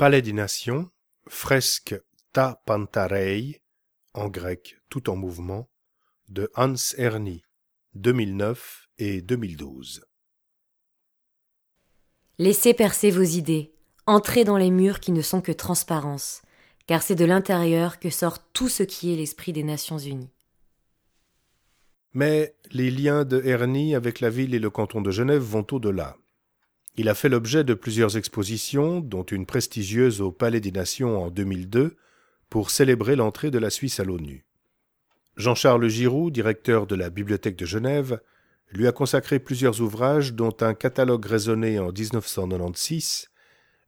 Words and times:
Palais 0.00 0.22
des 0.22 0.32
Nations, 0.32 0.88
fresque 1.28 1.94
Ta 2.32 2.62
Pantarei, 2.64 3.60
en 4.14 4.30
grec 4.30 4.78
tout 4.88 5.10
en 5.10 5.16
mouvement, 5.16 5.68
de 6.30 6.50
Hans 6.54 6.72
Erni, 6.96 7.42
2009 7.96 8.88
et 8.96 9.20
2012. 9.20 10.06
Laissez 12.38 12.72
percer 12.72 13.10
vos 13.10 13.20
idées, 13.20 13.74
entrez 14.06 14.44
dans 14.44 14.56
les 14.56 14.70
murs 14.70 15.00
qui 15.00 15.12
ne 15.12 15.20
sont 15.20 15.42
que 15.42 15.52
transparence, 15.52 16.40
car 16.86 17.02
c'est 17.02 17.14
de 17.14 17.26
l'intérieur 17.26 17.98
que 17.98 18.08
sort 18.08 18.38
tout 18.54 18.70
ce 18.70 18.82
qui 18.84 19.12
est 19.12 19.16
l'esprit 19.16 19.52
des 19.52 19.64
Nations 19.64 19.98
Unies. 19.98 20.32
Mais 22.14 22.56
les 22.70 22.90
liens 22.90 23.26
de 23.26 23.42
Ernie 23.44 23.94
avec 23.94 24.20
la 24.20 24.30
ville 24.30 24.54
et 24.54 24.60
le 24.60 24.70
canton 24.70 25.02
de 25.02 25.10
Genève 25.10 25.42
vont 25.42 25.66
au-delà. 25.70 26.16
Il 26.96 27.08
a 27.08 27.14
fait 27.14 27.28
l'objet 27.28 27.64
de 27.64 27.74
plusieurs 27.74 28.16
expositions, 28.16 29.00
dont 29.00 29.22
une 29.22 29.46
prestigieuse 29.46 30.20
au 30.20 30.32
Palais 30.32 30.60
des 30.60 30.72
Nations 30.72 31.22
en 31.22 31.30
2002, 31.30 31.96
pour 32.48 32.70
célébrer 32.70 33.16
l'entrée 33.16 33.50
de 33.50 33.58
la 33.58 33.70
Suisse 33.70 34.00
à 34.00 34.04
l'ONU. 34.04 34.44
Jean-Charles 35.36 35.88
Giroux, 35.88 36.30
directeur 36.30 36.86
de 36.86 36.96
la 36.96 37.08
Bibliothèque 37.08 37.56
de 37.56 37.64
Genève, 37.64 38.20
lui 38.72 38.86
a 38.86 38.92
consacré 38.92 39.38
plusieurs 39.38 39.80
ouvrages, 39.80 40.34
dont 40.34 40.54
un 40.60 40.74
catalogue 40.74 41.24
raisonné 41.24 41.78
en 41.78 41.92
1996 41.92 43.30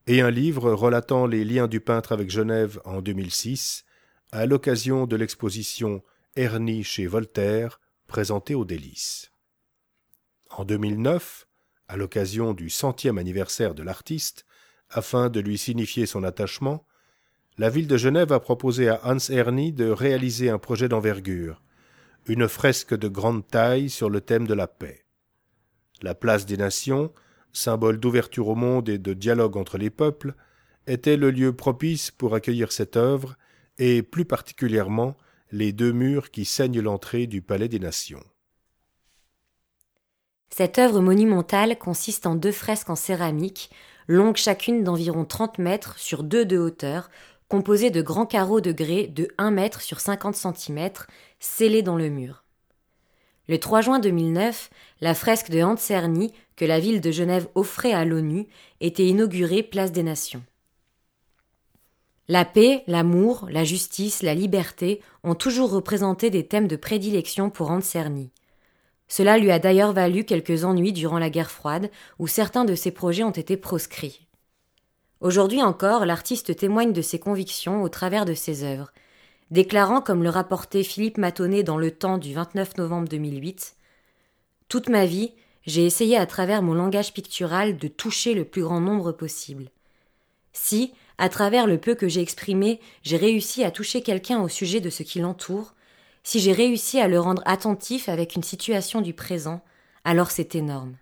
et 0.06 0.20
un 0.20 0.30
livre 0.30 0.72
relatant 0.72 1.26
les 1.26 1.44
liens 1.44 1.68
du 1.68 1.80
peintre 1.80 2.12
avec 2.12 2.30
Genève 2.30 2.80
en 2.84 3.00
2006, 3.00 3.84
à 4.32 4.46
l'occasion 4.46 5.06
de 5.06 5.16
l'exposition 5.16 6.02
Ernie 6.34 6.82
chez 6.82 7.06
Voltaire, 7.06 7.80
présentée 8.08 8.54
au 8.54 8.64
Délices. 8.64 9.30
En 10.50 10.64
2009, 10.64 11.46
à 11.92 11.98
l'occasion 11.98 12.54
du 12.54 12.70
centième 12.70 13.18
anniversaire 13.18 13.74
de 13.74 13.82
l'artiste, 13.82 14.46
afin 14.88 15.28
de 15.28 15.40
lui 15.40 15.58
signifier 15.58 16.06
son 16.06 16.24
attachement, 16.24 16.86
la 17.58 17.68
ville 17.68 17.86
de 17.86 17.98
Genève 17.98 18.32
a 18.32 18.40
proposé 18.40 18.88
à 18.88 19.02
Hans 19.04 19.18
Ernie 19.28 19.72
de 19.72 19.90
réaliser 19.90 20.48
un 20.48 20.58
projet 20.58 20.88
d'envergure, 20.88 21.62
une 22.24 22.48
fresque 22.48 22.96
de 22.96 23.08
grande 23.08 23.46
taille 23.46 23.90
sur 23.90 24.08
le 24.08 24.22
thème 24.22 24.46
de 24.46 24.54
la 24.54 24.68
paix. 24.68 25.04
La 26.00 26.14
place 26.14 26.46
des 26.46 26.56
nations, 26.56 27.12
symbole 27.52 28.00
d'ouverture 28.00 28.48
au 28.48 28.54
monde 28.54 28.88
et 28.88 28.96
de 28.96 29.12
dialogue 29.12 29.58
entre 29.58 29.76
les 29.76 29.90
peuples, 29.90 30.34
était 30.86 31.18
le 31.18 31.30
lieu 31.30 31.54
propice 31.54 32.10
pour 32.10 32.34
accueillir 32.34 32.72
cette 32.72 32.96
œuvre, 32.96 33.36
et 33.76 34.02
plus 34.02 34.24
particulièrement 34.24 35.18
les 35.50 35.74
deux 35.74 35.92
murs 35.92 36.30
qui 36.30 36.46
ceignent 36.46 36.80
l'entrée 36.80 37.26
du 37.26 37.42
Palais 37.42 37.68
des 37.68 37.80
Nations. 37.80 38.24
Cette 40.54 40.78
œuvre 40.78 41.00
monumentale 41.00 41.78
consiste 41.78 42.26
en 42.26 42.34
deux 42.34 42.52
fresques 42.52 42.90
en 42.90 42.94
céramique, 42.94 43.70
longues 44.06 44.36
chacune 44.36 44.84
d'environ 44.84 45.24
30 45.24 45.56
mètres 45.56 45.98
sur 45.98 46.22
deux 46.22 46.44
de 46.44 46.58
hauteur, 46.58 47.08
composées 47.48 47.88
de 47.88 48.02
grands 48.02 48.26
carreaux 48.26 48.60
de 48.60 48.70
grès 48.70 49.06
de 49.06 49.28
1 49.38 49.50
mètre 49.50 49.80
sur 49.80 50.00
50 50.00 50.36
cm, 50.36 50.90
scellés 51.40 51.80
dans 51.80 51.96
le 51.96 52.10
mur. 52.10 52.44
Le 53.48 53.58
3 53.58 53.80
juin 53.80 53.98
2009, 53.98 54.68
la 55.00 55.14
fresque 55.14 55.48
de 55.48 55.62
Hans 55.62 55.78
Cerny, 55.78 56.34
que 56.56 56.66
la 56.66 56.80
ville 56.80 57.00
de 57.00 57.10
Genève 57.10 57.48
offrait 57.54 57.94
à 57.94 58.04
l'ONU, 58.04 58.46
était 58.82 59.06
inaugurée 59.06 59.62
place 59.62 59.90
des 59.90 60.02
Nations. 60.02 60.44
La 62.28 62.44
paix, 62.44 62.84
l'amour, 62.86 63.48
la 63.50 63.64
justice, 63.64 64.22
la 64.22 64.34
liberté 64.34 65.00
ont 65.24 65.34
toujours 65.34 65.70
représenté 65.70 66.28
des 66.28 66.46
thèmes 66.46 66.68
de 66.68 66.76
prédilection 66.76 67.48
pour 67.48 67.70
Hans 67.70 67.80
Cerny. 67.80 68.30
Cela 69.08 69.38
lui 69.38 69.50
a 69.50 69.58
d'ailleurs 69.58 69.92
valu 69.92 70.24
quelques 70.24 70.64
ennuis 70.64 70.92
durant 70.92 71.18
la 71.18 71.30
guerre 71.30 71.50
froide, 71.50 71.90
où 72.18 72.26
certains 72.26 72.64
de 72.64 72.74
ses 72.74 72.90
projets 72.90 73.24
ont 73.24 73.30
été 73.30 73.56
proscrits. 73.56 74.26
Aujourd'hui 75.20 75.62
encore, 75.62 76.04
l'artiste 76.04 76.56
témoigne 76.56 76.92
de 76.92 77.02
ses 77.02 77.18
convictions 77.18 77.82
au 77.82 77.88
travers 77.88 78.24
de 78.24 78.34
ses 78.34 78.64
œuvres, 78.64 78.92
déclarant, 79.50 80.00
comme 80.00 80.22
le 80.22 80.30
rapportait 80.30 80.82
Philippe 80.82 81.18
Matonnet 81.18 81.62
dans 81.62 81.78
Le 81.78 81.90
Temps 81.90 82.18
du 82.18 82.34
29 82.34 82.78
novembre 82.78 83.08
2008, 83.08 83.76
Toute 84.68 84.88
ma 84.88 85.06
vie, 85.06 85.32
j'ai 85.64 85.86
essayé 85.86 86.16
à 86.16 86.26
travers 86.26 86.62
mon 86.62 86.74
langage 86.74 87.12
pictural 87.12 87.76
de 87.76 87.88
toucher 87.88 88.34
le 88.34 88.44
plus 88.44 88.62
grand 88.62 88.80
nombre 88.80 89.12
possible. 89.12 89.70
Si, 90.52 90.92
à 91.18 91.28
travers 91.28 91.66
le 91.66 91.78
peu 91.78 91.94
que 91.94 92.08
j'ai 92.08 92.20
exprimé, 92.20 92.80
j'ai 93.02 93.16
réussi 93.16 93.62
à 93.62 93.70
toucher 93.70 94.02
quelqu'un 94.02 94.40
au 94.42 94.48
sujet 94.48 94.80
de 94.80 94.90
ce 94.90 95.02
qui 95.02 95.20
l'entoure, 95.20 95.74
si 96.22 96.40
j'ai 96.40 96.52
réussi 96.52 97.00
à 97.00 97.08
le 97.08 97.20
rendre 97.20 97.42
attentif 97.44 98.08
avec 98.08 98.36
une 98.36 98.42
situation 98.42 99.00
du 99.00 99.14
présent, 99.14 99.62
alors 100.04 100.30
c'est 100.30 100.54
énorme. 100.54 100.96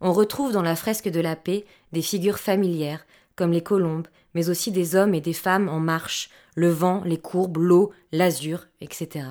On 0.00 0.12
retrouve 0.12 0.52
dans 0.52 0.62
la 0.62 0.76
fresque 0.76 1.08
de 1.08 1.20
la 1.20 1.36
paix 1.36 1.64
des 1.92 2.02
figures 2.02 2.38
familières, 2.38 3.06
comme 3.36 3.52
les 3.52 3.62
colombes, 3.62 4.08
mais 4.34 4.48
aussi 4.48 4.72
des 4.72 4.96
hommes 4.96 5.14
et 5.14 5.20
des 5.20 5.32
femmes 5.32 5.68
en 5.68 5.80
marche, 5.80 6.30
le 6.54 6.68
vent, 6.68 7.02
les 7.04 7.18
courbes, 7.18 7.58
l'eau, 7.58 7.92
l'azur, 8.10 8.66
etc. 8.80 9.26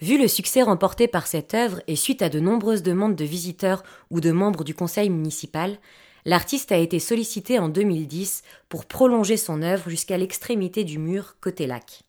Vu 0.00 0.18
le 0.18 0.26
succès 0.26 0.62
remporté 0.62 1.06
par 1.06 1.26
cette 1.26 1.54
œuvre 1.54 1.80
et 1.86 1.96
suite 1.96 2.22
à 2.22 2.28
de 2.28 2.40
nombreuses 2.40 2.82
demandes 2.82 3.14
de 3.14 3.24
visiteurs 3.24 3.82
ou 4.10 4.20
de 4.20 4.32
membres 4.32 4.64
du 4.64 4.74
conseil 4.74 5.08
municipal, 5.08 5.78
l'artiste 6.24 6.72
a 6.72 6.76
été 6.76 6.98
sollicité 6.98 7.58
en 7.58 7.68
2010 7.68 8.42
pour 8.68 8.86
prolonger 8.86 9.36
son 9.36 9.62
œuvre 9.62 9.88
jusqu'à 9.88 10.18
l'extrémité 10.18 10.82
du 10.82 10.98
mur 10.98 11.36
côté 11.40 11.66
lac. 11.66 12.02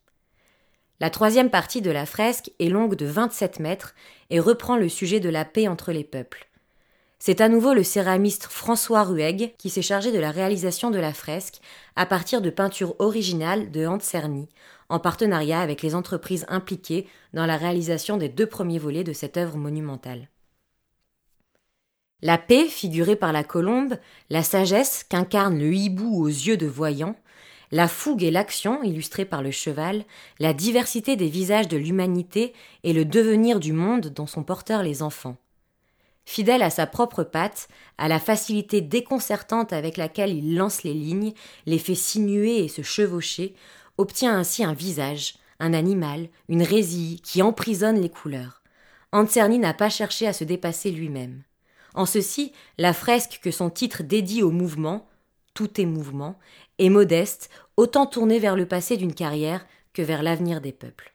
La 1.01 1.09
troisième 1.09 1.49
partie 1.49 1.81
de 1.81 1.91
la 1.91 2.05
fresque 2.05 2.51
est 2.59 2.69
longue 2.69 2.95
de 2.95 3.05
27 3.05 3.59
mètres 3.59 3.95
et 4.29 4.39
reprend 4.39 4.77
le 4.77 4.87
sujet 4.87 5.19
de 5.19 5.29
la 5.29 5.43
paix 5.43 5.67
entre 5.67 5.91
les 5.91 6.05
peuples. 6.05 6.47
C'est 7.19 7.41
à 7.41 7.49
nouveau 7.49 7.73
le 7.73 7.83
céramiste 7.83 8.45
François 8.45 9.03
Rueg 9.03 9.55
qui 9.57 9.69
s'est 9.69 9.81
chargé 9.81 10.11
de 10.11 10.19
la 10.19 10.31
réalisation 10.31 10.91
de 10.91 10.99
la 10.99 11.13
fresque 11.13 11.59
à 11.95 12.05
partir 12.05 12.41
de 12.41 12.49
peintures 12.49 12.95
originales 12.99 13.71
de 13.71 13.85
Hans 13.85 13.99
Cerny, 13.99 14.47
en 14.89 14.99
partenariat 14.99 15.59
avec 15.59 15.81
les 15.81 15.95
entreprises 15.95 16.45
impliquées 16.47 17.07
dans 17.33 17.45
la 17.45 17.57
réalisation 17.57 18.17
des 18.17 18.29
deux 18.29 18.45
premiers 18.45 18.79
volets 18.79 19.03
de 19.03 19.13
cette 19.13 19.37
œuvre 19.37 19.57
monumentale. 19.57 20.29
La 22.21 22.37
paix, 22.37 22.67
figurée 22.67 23.15
par 23.15 23.33
la 23.33 23.43
colombe, 23.43 23.97
la 24.29 24.43
sagesse 24.43 25.03
qu'incarne 25.03 25.59
le 25.59 25.73
hibou 25.73 26.23
aux 26.23 26.27
yeux 26.27 26.57
de 26.57 26.67
voyant, 26.67 27.15
la 27.75 27.89
fougue 27.89 28.23
et 28.23 28.31
l'action, 28.31 28.83
illustrées 28.83 29.25
par 29.25 29.43
le 29.43 29.51
cheval, 29.51 30.05
la 30.39 30.53
diversité 30.53 31.17
des 31.17 31.27
visages 31.27 31.67
de 31.67 31.75
l'humanité 31.75 32.53
et 32.85 32.93
le 32.93 33.03
devenir 33.03 33.59
du 33.59 33.73
monde 33.73 34.07
dont 34.07 34.27
sont 34.27 34.43
porteurs 34.43 34.81
les 34.81 35.03
enfants. 35.03 35.35
Fidèle 36.23 36.63
à 36.63 36.69
sa 36.69 36.87
propre 36.87 37.25
patte, 37.25 37.67
à 37.97 38.07
la 38.07 38.21
facilité 38.21 38.79
déconcertante 38.79 39.73
avec 39.73 39.97
laquelle 39.97 40.33
il 40.33 40.55
lance 40.55 40.83
les 40.83 40.93
lignes, 40.93 41.33
les 41.65 41.77
fait 41.77 41.95
sinuer 41.95 42.63
et 42.63 42.69
se 42.69 42.81
chevaucher, 42.81 43.55
obtient 43.97 44.33
ainsi 44.33 44.63
un 44.63 44.73
visage, 44.73 45.33
un 45.59 45.73
animal, 45.73 46.29
une 46.47 46.63
résille 46.63 47.19
qui 47.19 47.41
emprisonne 47.41 47.99
les 47.99 48.09
couleurs. 48.09 48.61
Anserni 49.11 49.59
n'a 49.59 49.73
pas 49.73 49.89
cherché 49.89 50.27
à 50.27 50.33
se 50.33 50.45
dépasser 50.45 50.91
lui-même. 50.91 51.43
En 51.93 52.05
ceci, 52.05 52.53
la 52.77 52.93
fresque 52.93 53.41
que 53.43 53.51
son 53.51 53.69
titre 53.69 54.01
dédie 54.01 54.43
au 54.43 54.51
mouvement, 54.51 55.09
tout 55.55 55.81
est 55.81 55.85
mouvement, 55.87 56.37
est 56.77 56.89
modeste, 56.89 57.49
autant 57.77 58.05
tournée 58.05 58.37
vers 58.37 58.55
le 58.55 58.67
passé 58.67 58.97
d'une 58.97 59.15
carrière 59.15 59.65
que 59.93 60.03
vers 60.03 60.21
l'avenir 60.21 60.61
des 60.61 60.73
peuples. 60.73 61.14